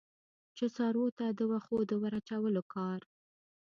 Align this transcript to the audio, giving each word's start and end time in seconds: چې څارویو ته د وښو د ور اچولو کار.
چې 0.57 0.65
څارویو 0.75 1.15
ته 1.17 1.25
د 1.37 1.39
وښو 1.51 1.77
د 1.89 1.91
ور 2.01 2.13
اچولو 2.19 2.61
کار. 2.73 2.99